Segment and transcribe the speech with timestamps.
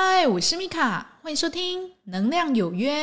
[0.00, 2.94] 嗨，我是米卡，欢迎收听《能量有约》。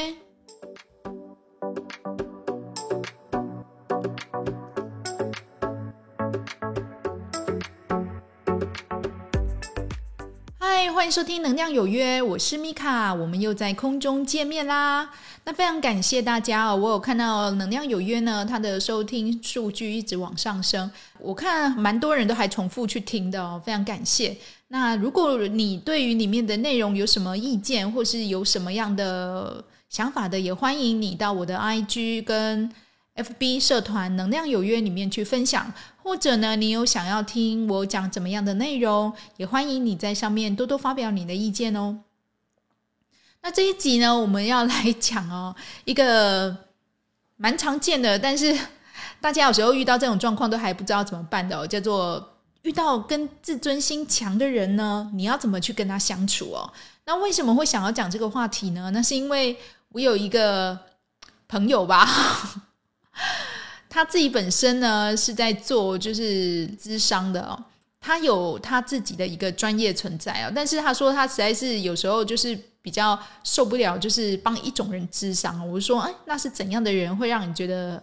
[10.58, 15.10] 嗨，欢迎收听《能量有约》，我是米卡，我们又在空中见面啦。
[15.44, 20.90] 那非常感谢大家哦，我有看到《能量有约》呢，它的收听数据一直往上升，
[21.20, 24.38] 我看蛮多人都还重复去听的哦，非常感谢。
[24.76, 32.70] 那如果你对于里面的内容有什么意见，或是有什么样的想法的，也欢迎你到我的 IG 跟
[33.16, 35.72] FB 社团“能量有约”里面去分享，
[36.04, 42.00] 或者呢，你有想要听我讲怎么样的内容，也欢迎你在上面多多发表你的意见哦。
[43.44, 46.54] 那这一集呢，我们要来讲哦，一个
[47.38, 48.54] 蛮常见的，但是
[49.22, 52.35] 大家有时候遇到这种状况都还不知道怎么办的，哦叫做。
[52.66, 56.74] 遇到跟自尊心强的人呢，你要怎么去跟他相处哦？
[57.06, 58.90] 那为什么会想要讲这个话题呢？
[58.92, 59.56] 那是因为
[59.90, 60.76] 我有一个
[61.48, 62.10] 朋友吧，
[63.88, 67.64] 他自己本身呢是在做就是智商的哦，
[68.02, 75.70] 他有他自己的一个专业存在啊，但是他说他实在是有时候就是比较受不了，就是帮一种人智商。
[75.70, 78.02] 我说，哎，那是怎样的人会让你觉得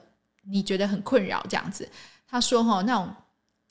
[0.48, 1.88] 你觉得很困扰这样子？
[2.30, 3.12] 他说，哈，那种。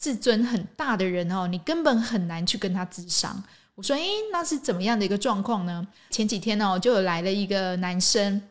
[0.02, 3.41] 自尊很大的人哦，你根本很难去跟他智商。
[3.75, 5.88] 我说，诶，那是怎么样的一个状况呢？
[6.09, 8.41] 前几天哦，就有来了一个男生，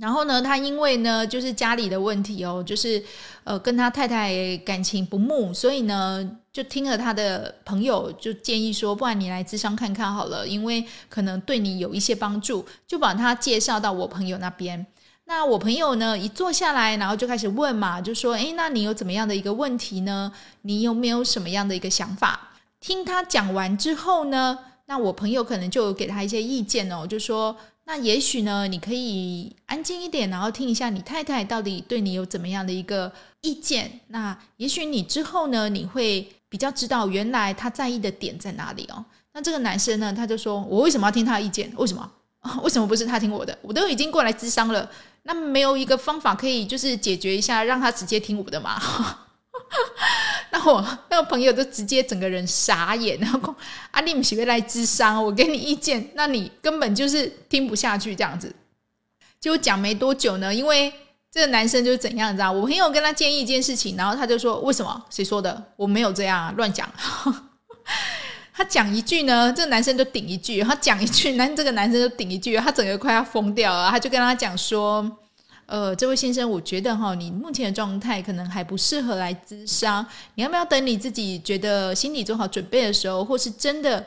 [0.00, 3.04] 然后呢，他因为呢，就是家里的问题哦，就是
[3.44, 14.86] 呃，跟他太太感情不睦，所以呢，就听了他的朋友就建议说，不然你来智商看看好了，因为可能对你有一些帮助，就把他介绍到我朋友那边。
[15.28, 20.32] 那我朋友呢，一坐下来，然后就开始问嘛，就说：“诶，那你有怎么样的一个问题呢？
[20.62, 22.48] 你有没有什么样的一个想法？”
[22.80, 33.12] 听他讲完之后呢，那我朋友可能就给他一些意见哦，就说：“那也许呢，你可以安静一点，然后听一下你太太到底对你有怎么样的一个
[33.42, 34.00] 意见。
[34.06, 41.70] 那也许你之后呢，你会比较知道原来他在意的点在哪里哦。”那这个男生呢，他就说：“我为什么要听他的意见？
[41.76, 42.10] 为什么？
[42.62, 43.56] 为什么不是他听我的？
[43.62, 44.90] 我都已经过来咨商了。”
[45.24, 48.80] 那没有一个方法可以就是解决一下，让他直接听我的嘛？
[50.50, 53.54] 那我那个朋友就直接整个人傻眼，然后说
[53.92, 58.54] ：“阿丽姆喜会来智商，我给你意见，那你根本就是听不下去这样子。”
[59.38, 60.90] 就讲没多久呢，因为
[61.30, 62.50] 这个男生就是怎样，你知道？
[62.50, 65.04] 我朋友跟他建议一件事情，然后他就说：“为什么？
[65.10, 65.62] 谁说的？
[65.76, 66.88] 我没有这样乱讲。”
[68.58, 73.88] 他讲一句呢，这个男生就顶一句；他讲一句，那这个男生就顶一句，他整个快要疯掉了。
[73.88, 75.08] 他就跟他讲说
[75.66, 80.04] ：“呃，这位先生，我觉得哈，你目前的状态可能还不适合来咨商。
[80.34, 84.04] 你要不要等你自己觉得心理做好准备的时候，或是真的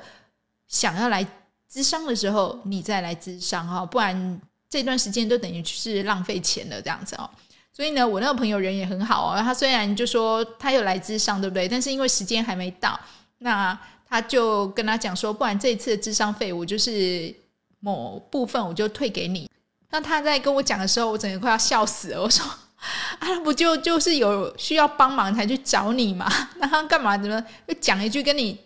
[0.67, 1.25] 想要来
[1.71, 3.85] 咨商的时候，你再来咨商哈？
[3.85, 7.29] 不然这段时间都等于是浪费钱了，这样子哦。
[7.71, 9.41] 所以呢，我那个朋友人也很好哦。
[9.41, 11.69] 他虽然就说他有来咨商，对不对？
[11.69, 12.99] 但是因为时间还没到，
[13.37, 13.79] 那。
[14.11, 17.33] 他就跟他讲说，不然这一次的智商费，我就是
[17.79, 19.49] 某部分我就退给你。
[19.89, 22.21] 那他在跟我讲的时候，我整个快要笑死了。
[22.21, 22.45] 我说
[23.19, 26.29] 啊，不就就是有需要帮忙才去找你嘛？
[26.59, 28.59] 那他干嘛怎么又讲一句跟你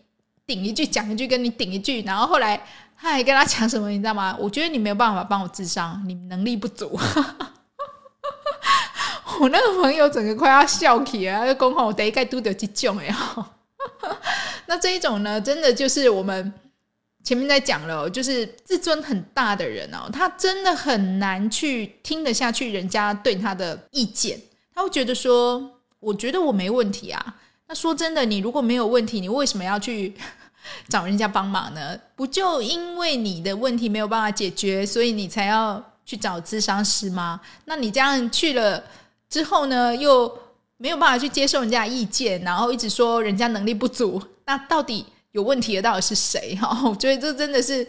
[0.48, 2.02] 顶一句，讲一句跟你顶一句？
[2.02, 2.60] 然后后来
[2.98, 4.36] 他还跟他讲什么，你知道吗？
[4.40, 7.00] 我觉得你没有办法帮我智商，你能力不足。
[9.40, 13.14] 我那个朋友整个快要笑起了，就讲，我第一盖都得去种哎
[14.68, 16.54] 那这一种呢，真的就是我们
[17.24, 24.40] 前面在讲了，就是自尊很大的人哦，他真的很难去听得下去人家对他的意见，
[24.74, 27.36] 他会觉得说，我觉得我没问题啊。
[27.68, 30.14] 那说真的，你如果没有问题，你为什么要去
[30.90, 32.00] 找人家帮忙呢？
[32.16, 37.42] 不就因为你的问题没有办法解决，所以你才要去找咨商师吗？
[37.66, 38.84] 那你这样去了
[39.30, 40.45] 之后呢，又？
[40.78, 46.56] 没有办法去接受人家的意见，然后一直说人家能力不足，那到底有问题的到底是谁？
[46.56, 47.88] 哈， 我觉得这真的是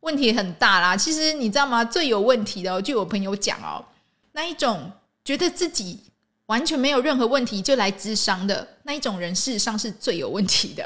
[0.00, 0.96] 问题很大啦。
[0.96, 1.84] 其实你知道吗？
[1.84, 3.84] 最有问题的，就有朋友讲哦，
[4.32, 4.92] 那一种
[5.24, 6.00] 觉得自己
[6.46, 10.84] 完全没有任何问题就来咨商的那一种人，事实上是最有问题的。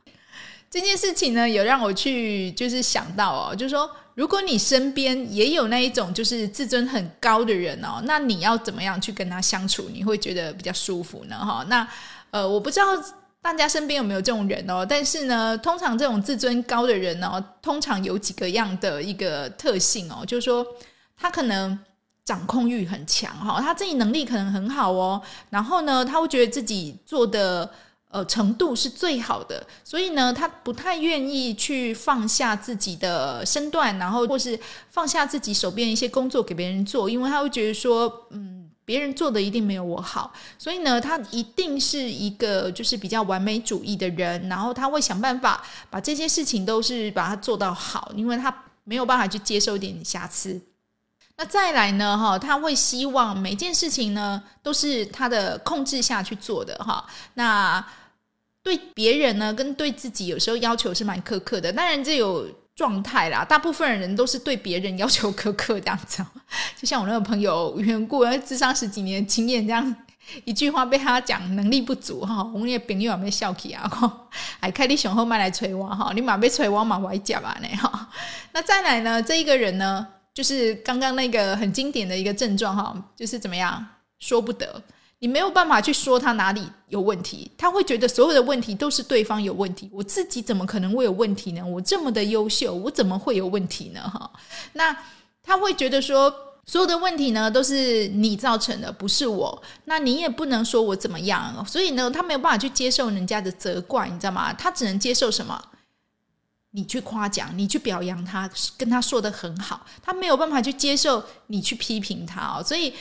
[0.70, 3.90] 这件事情呢，有让我去就是想到哦，就是说。
[4.14, 9.88] 如果你身边也有那一种就是自尊很高的人哦，那你要怎么样去跟他相处？
[9.92, 11.36] 你会觉得比较舒服呢？
[11.36, 11.86] 哈，那
[12.30, 12.86] 呃，我不知道
[13.42, 14.86] 大家身边有没有这种人哦。
[14.88, 20.64] 但是呢，通常这种自尊高的人哦，通常有几个样的一个特性哦，就是说
[21.16, 21.78] 他可能
[22.24, 25.20] 掌控欲很强哈，他自己能力可能很好哦，
[25.50, 27.68] 然后呢，他会觉得自己做的。
[28.14, 34.56] 呃程度是最好的，所以呢，他不太愿意去放下自己的身段，然后或是
[34.88, 45.60] 放下自己手边一些工作给别人做，因为他会觉得说，嗯，别人做的一定没有我好，所以呢，他一定是一个就是比较完美主义的人，然后他会想办法
[45.90, 50.60] 把这些事情都是把它做到好，因为他没有办法去接受一点瑕疵。
[51.36, 52.16] 那再来呢？
[52.16, 57.04] 哈，他会希望每件事情呢都是他的控制下去做的哈。
[57.34, 57.84] 那
[58.64, 61.72] 对别人呢，跟对自己有时候要求是蛮苛刻的。
[61.72, 66.24] 当然这有状态啦，大部分人都是对别人要求苛刻这样子。
[66.80, 69.94] 就像我那个朋友缘故，智商十几年经验这样
[70.44, 74.28] 一句话被他讲能力不足哈，我们也朋友也被笑起啊哈，
[74.58, 78.08] 还开你雄厚麦来催我哈，你马被催我马歪讲嘛呢哈。
[78.52, 80.06] 那再来呢，这一个人呢？
[80.32, 83.86] 就是刚刚那个很经典的一个症状哈，就是怎么样
[84.18, 84.82] 说不得，
[85.24, 91.64] 你没有办法去说他哪里有问题，他会觉得所有的问题都是对方有问题，我自己怎么可能会有问题呢？
[91.64, 94.02] 我这么的优秀，我怎么会有问题呢？
[94.02, 94.30] 哈，
[94.74, 94.94] 那
[95.42, 96.30] 他会觉得说
[96.66, 104.52] 所有的问题呢都是你造成的，不是我，那你也不能说我怎么样，所以呢，他没有办法去接受人家的责怪，你知道吗？
[104.52, 105.58] 他只能接受什么？
[106.72, 112.62] 你去夸奖，你去表扬他，跟他说的很好，他没有办法去接受你去批评他哦。
[112.62, 112.92] 所以，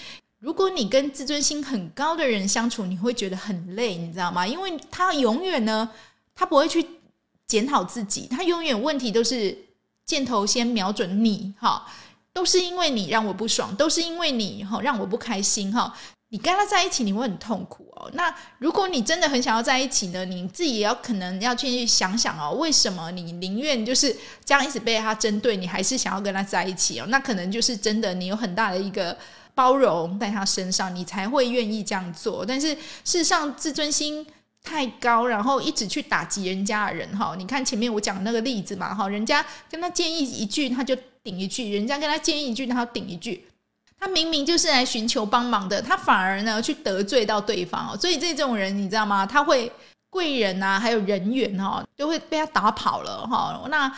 [0.44, 4.46] 如果你跟自尊心很高的人相处，你会觉得很累，你知道吗？
[4.46, 5.90] 因为他永远呢，
[6.36, 6.86] 他不会去
[7.48, 9.58] 检讨自己，他永远问题都是
[10.06, 11.86] 箭头先瞄准你，哈，
[12.34, 15.96] 都是因为你让我不爽，都是因为你哈让我不开心，哈。
[16.28, 18.10] 你跟他在一起，你会很痛苦哦。
[18.16, 24.14] 那如果你真的很想要在一起呢，你自己也要可能要去想想哦，为什么你宁愿就是
[24.44, 27.06] 这样一直被他针对，你还是想要跟他在一起哦？
[27.08, 29.16] 那可能就是真的你有很大的一个
[29.56, 32.46] 包容在他身上，你才会愿意这样做。
[32.46, 32.70] 但是
[33.04, 34.26] 事实上，自尊心
[34.64, 43.46] 太高，然后一直去打击人家的人哈，你看前面我讲那个例子嘛哈，人家跟他建议一句，他就顶一句；人家跟他建议一句，他顶一句。
[44.00, 49.26] 他明明就是来寻求帮忙的，他反而呢去得罪到对方，所以这种人你知道吗？
[49.26, 49.72] 他会
[50.10, 53.66] 贵人啊，还有人缘哈，都会被他打跑了哈。
[53.70, 53.90] 那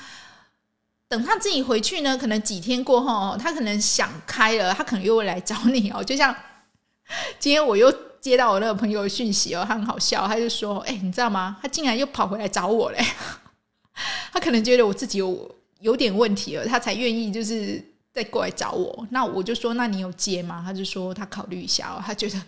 [1.07, 6.04] 等他自己回去呢，可能几天过后，他可能想开了，他可能又会来找你哦。
[6.04, 6.36] 就像
[7.40, 11.57] 今天我又接到我那个朋友的讯息哦，他很好笑，他就说：“哎，你知道吗？
[11.62, 13.06] 他竟然又跑回来找我嘞！
[14.34, 17.84] 他可能觉得我自己有有点问题了，他才愿意就是。”
[18.16, 20.63] 再过来找我，那我就说，那你有接吗？
[20.66, 22.42] 他就说他考虑一下哦， 他觉得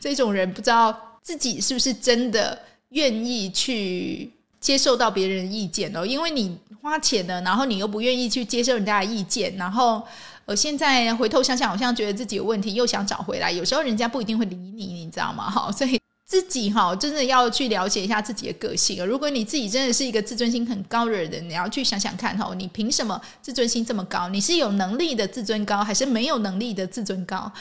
[0.00, 4.28] 这种人不知道自己是不是真的愿意去
[4.64, 10.02] 接受到别人的意见哦，因为你花钱了，然后你又不愿意去接受人家的意见，然后
[10.46, 15.50] 呃，现在回头想想，好像觉得自己有问题，又想找回来，有时候人家不一定会理你，你知道吗？
[15.52, 16.00] 哈，所以。
[16.26, 19.04] 自己哈，真的要去了解一下自己的个性。
[19.06, 24.26] 如果你自己真的是一个自尊心很高的人，你要去想想看哈，你凭什么自尊心这么高？
[24.30, 27.52] 你是有能力的自尊高，还是没有能力的自尊高？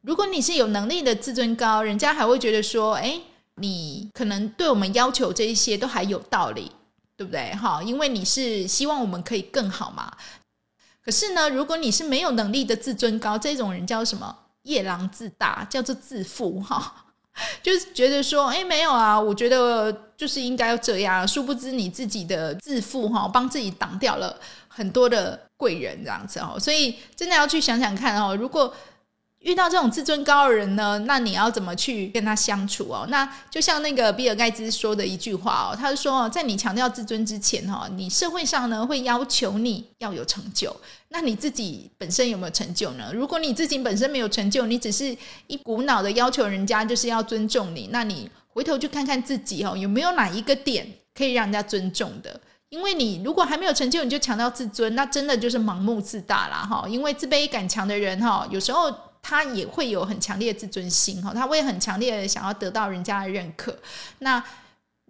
[0.00, 3.20] 如果你是有能力的自尊高，人家还会觉得说，哎，
[3.58, 6.70] 你可能对我们要求这一些都还有道理，
[7.16, 7.54] 对不对？
[7.54, 10.14] 哈，因为你是希望我们可以更好嘛。
[11.02, 14.36] 可是呢，如果你是没有能力的自尊高，这种人叫什么？
[14.64, 17.06] 夜郎自大，叫做自负哈。
[17.62, 21.26] 就是觉得说，哎，没有啊，我觉得就是应该要这样。
[21.26, 24.38] 殊不知你自己的自负哈，帮自己挡掉了
[24.68, 26.58] 很多的贵人这样子哦。
[26.60, 28.74] 所以真的要去想想看哦，如果。
[29.46, 33.06] 遇到这种自尊高的人呢，那你要怎么去跟他相处哦？
[33.08, 40.74] 那就像那个比尔盖茨说的一句话哦，他是说，在你强调自尊之前哈，你社会上呢会要求你要有成就，
[41.10, 43.12] 那你自己本身有没有成就呢？
[43.14, 50.84] 如果你自己本身没有成就，你只是一股脑的要求人家就是要尊重你，那你回头去看看自己哦，有没有哪一个点
[51.14, 52.40] 可以让人家尊重的？
[52.70, 56.84] 因为你如果还没有成就，你就强调自尊，那真的就是盲目自大啦哈。
[56.88, 58.92] 因为自卑感强的人哈，有时候。
[59.28, 63.76] 他也会有很强烈的自尊心哈，他会很强烈的想要得到人家的认可，
[64.20, 64.40] 那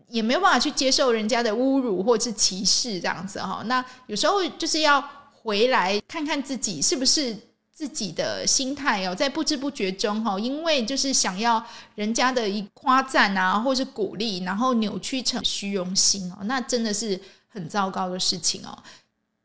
[0.09, 3.63] 也没有办法去接受人家的侮辱或是歧视这样子哈。
[3.67, 5.07] 那有时候就是要
[5.43, 7.37] 回来看看自己是不是
[7.71, 11.63] 自己的心态哦，在不知不觉中哈，因为就是想要
[11.95, 18.79] 人家的一夸赞啊，或是鼓励，然后扭曲成虚荣心哦，那真的是很糟糕的事情哦。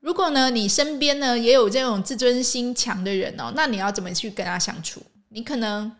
[0.02, 5.02] 如果呢，你身边呢也有这种自尊心强的人哦，那你要怎么去跟他相处？
[5.30, 5.92] 你可能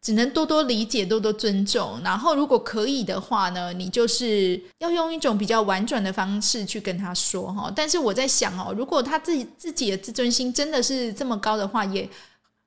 [0.00, 2.00] 只能多多理解，多多尊重。
[2.02, 7.70] 然后，如果可以的话呢，你就是要用一种比较婉转的方式去跟他说哈。
[7.74, 12.08] 但是我在想哦，如果他自己自己的自尊心真的是这么高的话，也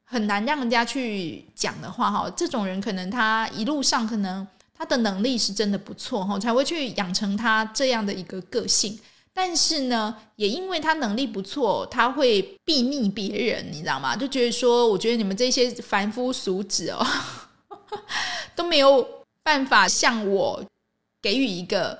[0.03, 2.31] 很难让人家去讲的话哈。
[2.35, 4.47] 这种人可能他一路上可能。
[4.75, 9.00] 他的能力是真的不错哈，才会去养成他这样的一个个性。
[9.36, 14.16] 但是呢，也因为他能力不错，他会避逆别人，你知道吗？
[14.16, 17.04] 就觉得说，我觉得你们这些凡夫俗子哦，
[18.56, 19.06] 都没有
[19.42, 20.63] 办法向我
[21.20, 21.98] 给予一个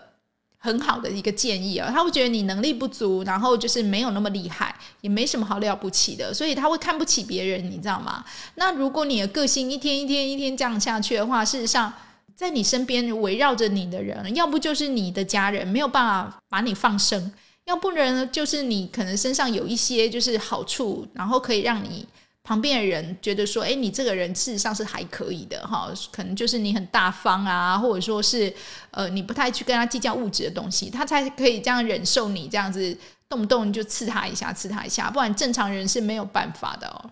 [0.60, 1.90] 很好的一个建议啊。
[1.92, 8.24] 他会觉得你能力不足，然后就是没有那么厉害，也没什么好了不起的，所以他会看不起别人，你知道吗？
[8.56, 11.92] 那如果你的个性一天一天一天这样下去的话，事实上。
[12.36, 17.22] 在你身边围绕着你的人，要不就是你的家人，没有办法把你放生；
[17.66, 22.08] 要不然呢，就是你可能身上有一些就是好处，然后可以让你
[22.44, 25.90] 旁边的人觉得说，哎，你这个人事实上是还可以的哈。
[26.12, 28.54] 可能就是你很大方啊，或者说是
[28.92, 32.98] 呃，你不太去跟他计较物质的东西，他才可以这样忍受你这样子
[33.30, 37.10] 动不动就刺他一下，刺他一下，不然正常人是没有办法的哦。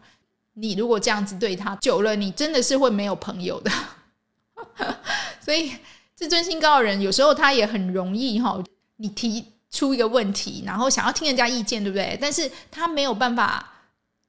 [0.56, 3.72] 你如果这样子对他久了，你真的是会没有朋友的。
[5.44, 5.72] 所以
[6.15, 8.62] 自尊心高的人，有时候他也很容易哈。
[8.98, 12.15] 你提出一个问题，然后想要听人家意见，对不对？
[12.22, 13.68] 但是他没有办法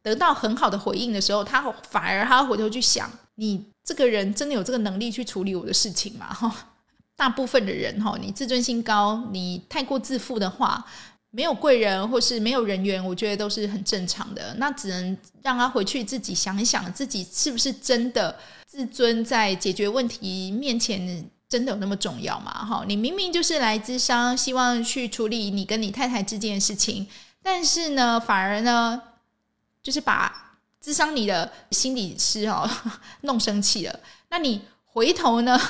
[0.03, 6.33] 得到很好的回应的时候，他反而他回头去想：你这个人真的有这个能力去处理我的事情吗？
[6.33, 6.51] 哈，
[7.15, 10.83] 大部分的人哈，你自尊心高，你太过自负的话，
[11.31, 14.55] 没有贵人或是没有人缘，我觉得都是很正常的。
[14.57, 18.35] 那只能让他回去自己想一想，自己是不是真的。
[18.73, 22.51] 自尊在解决问题面前真的有那么重要吗？
[22.65, 27.07] 哈，你明明就是来自商，希望去处理你跟你太太之间的事情，
[27.43, 29.03] 但是呢，反而呢，
[29.83, 32.67] 就是把智商你的心理师哦
[33.21, 34.01] 弄生气了。
[34.31, 35.61] 那你回头呢，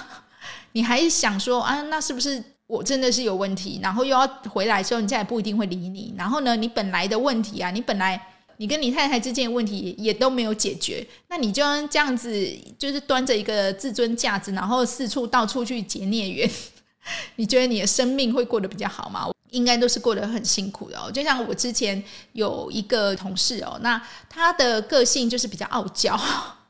[0.71, 3.81] 你还想说啊，那是不是我真的是有问题？
[3.83, 6.15] 然后又要回来之后，人家也不一定会理你。
[6.17, 8.29] 然后呢，你本来的问题啊，你本来。
[8.63, 12.33] 你跟你太太之间的问题也都没有解决，那你就这样子，
[12.79, 16.49] 就是端着一个自尊架子，然后四处到处去结孽缘，
[17.35, 19.29] 你觉得你的生命会过得比较好吗？
[19.51, 21.11] 应该都是过得很辛苦的哦。
[21.11, 22.01] 就像我之前
[22.35, 24.01] 有一个同事哦，那
[24.31, 26.17] 他的个性就是比较傲娇，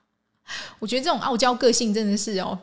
[0.80, 2.58] 我觉得这种傲娇个性真的是哦，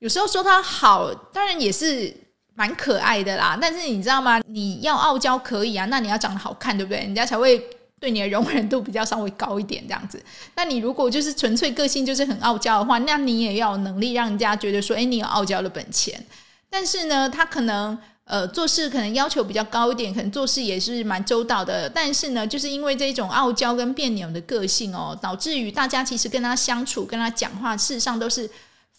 [0.00, 2.12] 有时候说他好，当然也是
[2.56, 3.56] 蛮可爱的啦。
[3.62, 4.40] 但是你知道吗？
[4.48, 6.98] 你要傲娇可以啊，那你要长得好看，对不对？
[6.98, 7.64] 人家才会。
[8.04, 10.22] 对你的容忍度比较稍微高一点，这样子。
[10.56, 16.22] 那你如果就是纯粹个性就是很傲娇的话，那你也要有能力让人家觉得说，哎，你有傲娇的本钱。
[16.68, 21.88] 但是呢，他可能呃做事可能要求比较高一点，可能做事也是蛮周到的。
[21.88, 28.50] 但是呢，就是因为这种傲娇跟别扭的个性哦，导致于大家其实跟他相处、跟他讲话，事实上都是。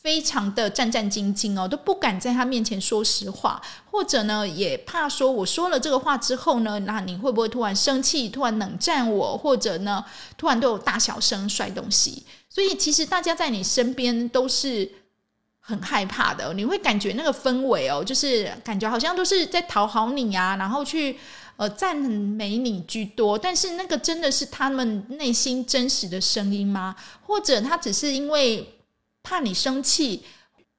[0.05, 3.59] 非常的战战兢兢哦，都不敢在他面前说实话，
[3.89, 10.05] 或者呢，也怕说我说了这个话之后呢，那你会不会突然生气，突然冷战我，或者呢，
[10.37, 12.23] 突然对我大小声摔东西？
[12.47, 14.87] 所以其实大家在你身边都是
[15.59, 21.17] 很害怕的，你会感觉那个氛围哦，就是感觉好像都是在讨好你啊，然后去
[21.57, 23.35] 呃赞美你居多。
[23.35, 26.95] 但是那个真的是他们内心真实的声音吗？
[27.25, 28.71] 或者他只是因为？
[29.25, 30.23] 怕你生气，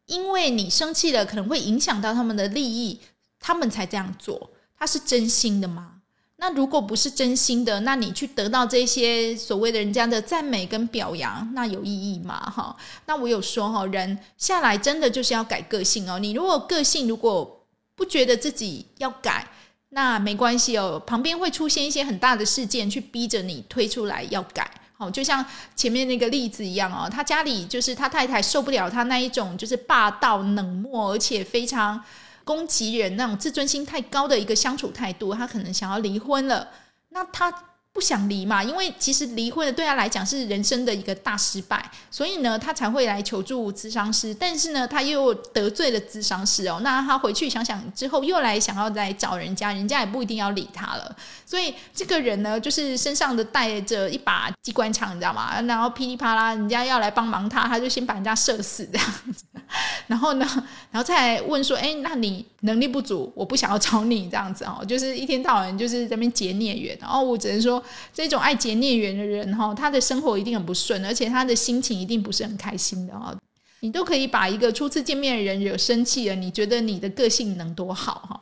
[0.06, 3.00] 因为你生气了可能会影响到他们的利益，
[3.40, 4.50] 他们才这样做。
[4.78, 5.94] 他是真心的吗？
[6.36, 12.38] 那如果不是真心的，那你去得到这些所谓的人家的赞美跟表扬，那有意义吗？
[12.50, 12.76] 哈，
[13.06, 16.18] 那我有说哈，人下来真的就是要改个性哦。
[16.18, 19.48] 你如果个性如果不觉得自己要改，
[19.88, 24.70] 那没关系哦，旁边会出现一些很大的事件去逼着你推出来要改。
[24.96, 32.02] 好，就像前面那个例子一样哦，他家里就是他太太受不了他那一种就是霸道冷漠，而且非常
[32.44, 36.68] 攻击人那种自尊心太高的一个相处态度，他可能想要离婚了。
[37.10, 37.52] 那他。
[37.96, 44.34] 不想离嘛，因为其实离婚的对他来讲是人生的一个大失败，所以呢，他才会来求助咨商师。
[44.34, 51.16] 但是呢，他又得罪了咨商师哦，那他回去想想之后，又来想要再找人家，人家也不一定要理他了。
[51.46, 55.58] 所以这个人呢，就是身上的带着一把机关枪，你知道吗？
[55.62, 59.46] 然后噼里啪啦，人家要来帮忙他，他就先把人家射死这样子。
[60.06, 60.46] 然后呢，
[60.90, 67.82] 然后再问说：“哎，那你能力不足，我不想要找你这样子哦，就是一天到晚就是在那边结孽缘。”然后我只能说。
[68.12, 73.36] 这种爱结孽缘的人哈，他的生活一定很不顺，而且他的心情一定不是很开心的哈。
[73.80, 78.40] 你都可以把一个初次见面的人惹生气了，你觉得你的个性能多好哈？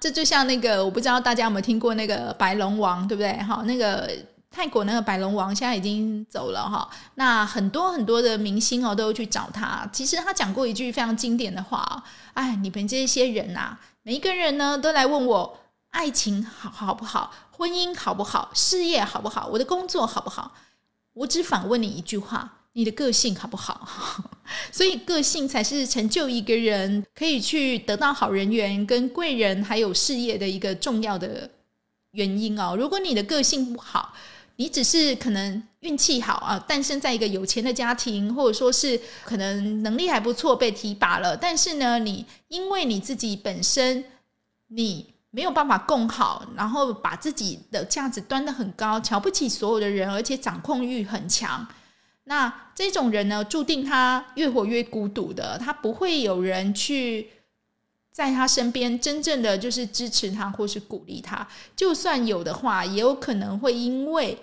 [0.00, 3.32] 这就像那个，我不知道大家有没有听过那个白龙王，对不对？
[3.34, 4.10] 哈，那个
[4.54, 6.88] 泰国那个白龙王现在已经走了哈。
[7.16, 9.84] 那很多很多的明星哦，都去找他。
[9.92, 15.58] 其实他讲过一句非常经典的话：，哎，你们这些人呐，每一个人呢，都来问我
[15.90, 17.32] 爱情好好不好。
[17.50, 18.50] 婚姻好不好？
[18.54, 19.48] 事业好不好？
[19.48, 20.52] 我的工作好不好？
[21.14, 23.88] 我只反问你一句话：你的个性好不好？
[24.70, 31.50] 所以个性才是成就一个人可以去得到好人缘、跟贵人还有事业的一个重要的
[32.12, 32.76] 原因哦。
[32.76, 34.12] 如果你的个性不好，
[34.56, 44.04] 你只是可能运气好啊，诞生在一个有钱的家庭，或者说是可能能力还不错被提拔了，但是呢，你因为你自己本身
[44.68, 51.66] 你没有办法供好，然后把自己的价值端得很高，瞧不起所有的人，而且掌控欲很强。
[52.26, 57.28] 那这种人呢，注定他越活越孤独的，他不会有人去
[58.14, 61.44] 在他身边真正的就是支持他或是鼓励他。
[61.74, 64.38] 就算有的话，也有可能会因为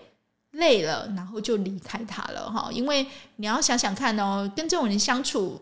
[0.51, 2.69] 累了，然后就离开他了哈。
[2.73, 5.61] 因为你要想想看哦，跟这种人相处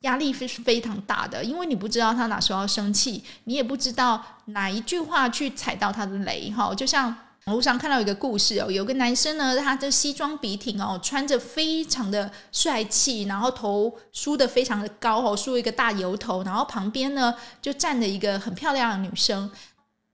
[0.00, 6.74] 压力非是非常大的，因为你不知道他哪时候要生气，你也不知道哪一句话去踩到他的雷哈。
[6.74, 7.14] 就像。
[7.48, 19.50] 网络上看到一个故事哦，有个男生呢，他的西装笔挺哦，穿着非常的帅气，然后头梳的非常的高哦，梳一个大油头，然后旁边呢就站着一个很漂亮的女生，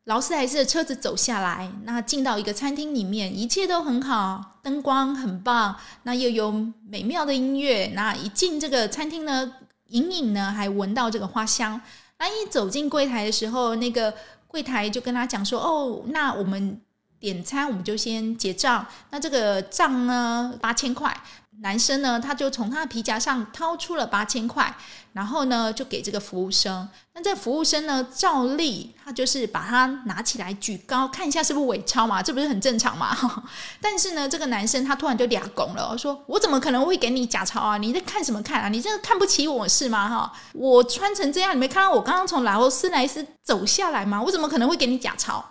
[0.05, 5.75] 劳斯莱斯的车子走下来，那进到一个餐厅里面，一切都很好，灯光很棒，
[6.05, 6.53] 那又有
[6.88, 9.53] 美妙的音乐，那一进这个餐厅呢，
[9.88, 11.81] 隐隐呢还闻到这个花香，
[12.21, 14.14] 那一走进柜台的时候，那个
[14.47, 16.81] 柜台就跟他讲说，哦，那我们。
[17.21, 21.16] 点餐我们就先结账，那这个账呢八千块，
[21.61, 24.76] 男生呢他就从他的皮夹上掏出了八千块，
[25.12, 33.16] 然后呢就给这个服务生，那这服务生呢照例他就是把它拿起来举高看一下是不是伪钞嘛，这不是很正常嘛？
[33.80, 37.78] 但是呢这个男生他突然就俩拱了，说我怎么可能会给你假钞啊？
[37.78, 38.68] 你在看什么看啊？
[38.68, 40.09] 你这看不起我是吗？
[40.09, 44.21] 哈，我穿成这样，你没看到我刚刚从劳斯莱斯走下来吗？
[44.21, 45.42] 我怎么可能会给你假钞？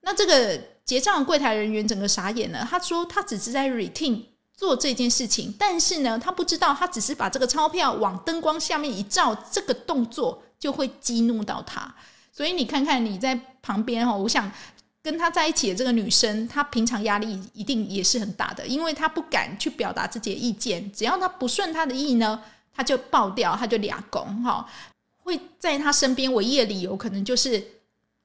[0.00, 0.71] 那这个。
[0.84, 2.66] 结账柜台人员整个傻眼了。
[2.68, 4.22] 他说他只是在 retin
[4.54, 11.94] 做这件事情，但是呢，他不知道他只是把这个钞票往灯光下面一照，这个动作就会激怒到他。
[12.30, 14.50] 所以你看看你在旁边哦，我想
[15.02, 20.92] 跟他在一起的这个女生，她平常压力一定也是很大的，因为她不敢去表达自己的意见。
[20.92, 22.40] 只要她不顺他的意呢，
[22.72, 24.66] 他就爆掉，他就俩拱哈。
[25.24, 27.62] 会在他身边唯一的理由，可能就是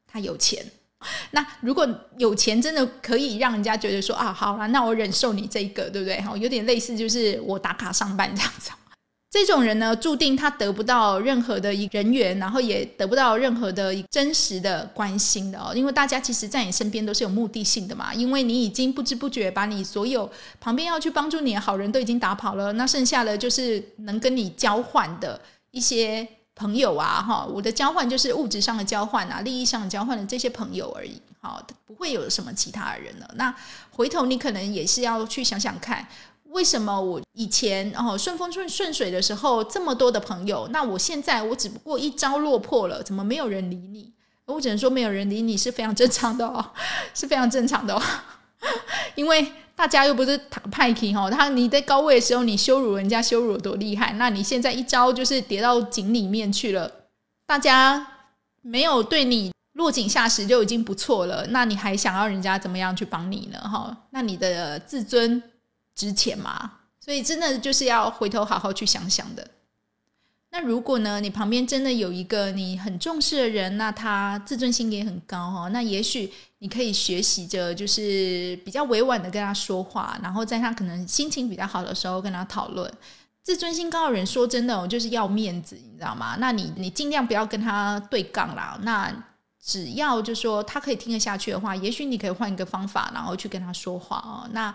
[0.07, 0.65] 他有钱。
[1.31, 6.19] 那如果有钱，真的可以让人家觉得说啊，好了，那我忍受你这个，对不对？
[6.21, 8.71] 哈，有点类似，就是我打卡上班这样子。
[9.29, 15.73] 这种人呢，注定他得不到任何的一人缘，然后也得不到任何的真实的关心的哦。
[15.75, 18.13] 因为大家其实，在你身边都是有目的性的嘛。
[18.13, 20.27] 因为你已经不知不觉把你所有
[20.61, 25.39] 旁边要去帮助你的好人都已经打跑了，那剩下的就是能跟你交换的
[25.71, 26.27] 一些。
[26.57, 33.29] 朋友啊，哈，我的交换就是物质上的交换啊，利益上的交换的这些朋友而已，好，不会有什么其他的人了。
[33.35, 33.53] 那
[33.91, 36.07] 回头你可能也是要去想想看，
[36.49, 44.11] 为什么我以前哦顺风顺顺水的时候这么多的朋友，那我现在我只不过一朝落魄了，怎么没有人理你？
[44.45, 46.71] 我只能说没有人理你是非常正常的哦，
[47.13, 48.01] 是非常正常的哦，
[49.15, 49.53] 因为。
[49.77, 50.35] 大家又不是
[50.71, 54.11] 派 k 哈，他你在高位的时候，你羞辱人家羞辱多厉害？
[54.13, 56.91] 那你现在一招就是跌到井里面去了，
[57.45, 58.05] 大家
[58.63, 63.59] 没有对你落井下石就已经不错了，那你还想要人家怎么样去帮你呢？
[63.59, 65.41] 哈，那你的自尊
[65.93, 66.71] 值钱吗？
[66.99, 69.47] 所以真的就是要回头好好去想想的。
[70.57, 82.91] 那如果呢，你旁边真的有一个你很重视的人，那他自尊心也很高哈，那也许你可以学习着，就是比较委婉的跟他说话，然后在他可能心情比较好的时候跟他讨论。
[83.43, 86.35] 自尊心高的人，说真的，我就是要面子，你知道吗？
[86.39, 88.79] 那你你尽量不要跟他对杠啦。
[88.81, 89.13] 那
[89.63, 94.49] 只要就说他可以听得下去的话，也许你可以换一个方法，然后去跟他说话哦。
[94.53, 94.73] 那。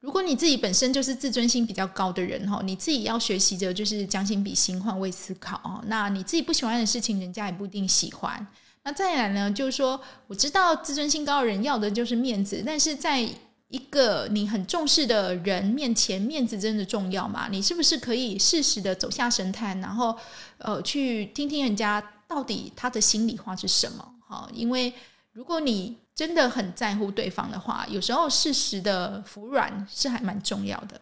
[0.00, 5.82] 如果你自己本身就是自尊心比较高的人哈，你自己要学习着就是将心比心、换位思考哦。
[5.86, 8.46] 那你自己不喜欢的事情，人家也不一定喜欢。
[8.82, 13.20] 那再来呢，就是说，我知道自尊心高的人要的就是面子，但是在
[13.68, 17.46] 一个你很重视的人面前，面子真的重要吗？
[17.50, 20.16] 你是不是可以适时的走下神坛，然后
[20.56, 24.14] 呃，去听听人家到底他的心里话是什么？
[24.26, 24.92] 好，因为
[25.32, 31.00] 如果你真的很在乎对方的话，有时候适时的服软是还蛮重要的。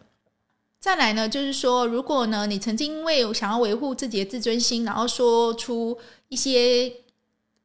[0.79, 6.89] 再来呢，就是说，如果呢你曾经因为想要维护自己的自尊心，然后说出一些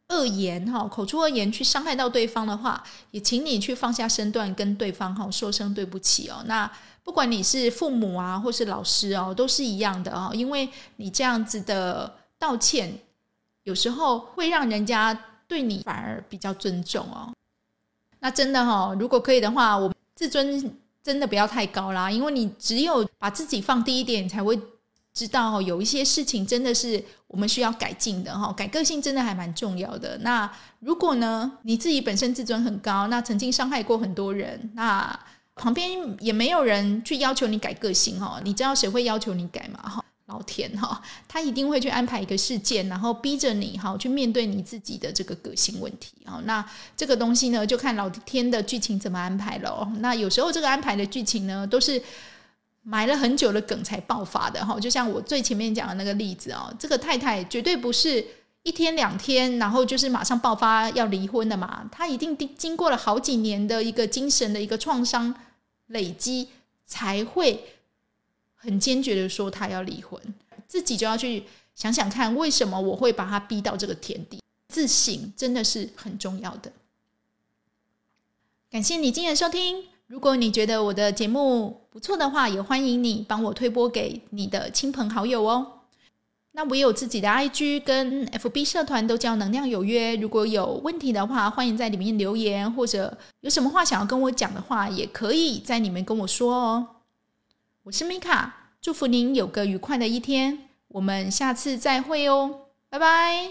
[0.09, 6.43] 恶言哈，口出恶言去伤害到对方的话，也请你去放下身段跟对方哈说声对不起哦。
[6.47, 6.69] 那
[7.05, 12.99] 不管你是父母啊，或是老师哦，都是一样的哦，因为你这样子的道歉，
[13.63, 17.31] 有时候会让人家对你反而比较尊重哦。
[18.25, 24.59] 那真的哈，如果可以的话，我自尊真的不要太高啦，因为你只有把自己放低一点，才会
[25.13, 28.51] 知道有一些事情真的是我们需要改进的哈。
[28.55, 30.17] 改个性真的还蛮重要的。
[30.23, 35.21] 那如果呢，你自己本身自尊很高，那曾经伤害过很多人，那
[35.55, 38.41] 旁边也没有人去要求你改个性哦。
[38.43, 39.81] 你知道谁会要求你改吗？
[39.83, 40.03] 哈。
[40.27, 46.41] 老天哈， 他一定会去安排一个事件，然后逼着你哈去面对你自己的这个个性问题啊。
[46.47, 46.65] 那
[46.97, 49.87] 这个东西呢，就看老天的剧情怎么安排了。
[49.99, 52.03] 那有时候这个安排的剧情呢，都是
[52.83, 54.81] 埋了很久的梗才爆发的哈。
[54.81, 58.25] 就像我最前面讲的那个例子哦，这个太太绝对不是
[58.63, 61.87] 一天两天，然后就是马上爆发要离婚的嘛。
[61.93, 65.35] 她一定经过了好几年的一个精神的一个创伤
[65.89, 66.49] 累积，
[66.87, 67.63] 才会。
[68.65, 70.19] 很坚决的说他要离婚，
[70.67, 74.41] 自己就要去想想看，为什么我会把他逼到这个田地？
[74.69, 76.73] 自省真的是很重要的。
[78.71, 85.81] 感谢你今天收听，如果你觉得我的节目不错的话，也欢迎你帮我推播给你的亲朋好友哦。
[86.53, 90.17] 那我也有自己的 IG 跟 FB 社团，都叫能量有约。
[90.17, 96.87] 如果有问题的话，欢迎在里面留言，或者有什么话想要跟我讲的话，也可以在里面跟我说哦。
[97.85, 103.51] 我是米卡，祝福您有个愉快的一天，我们下次再会哦，拜拜。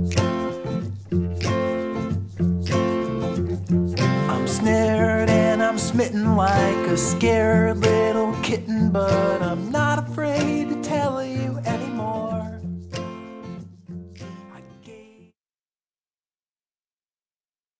[6.41, 10.09] Like a scared little kitten, but I'm not